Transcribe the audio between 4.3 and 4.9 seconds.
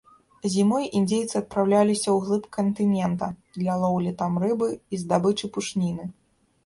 рыбы